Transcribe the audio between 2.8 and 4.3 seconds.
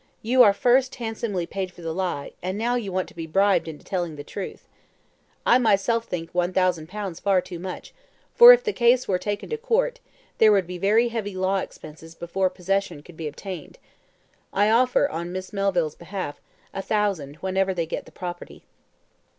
want to be bribed into telling the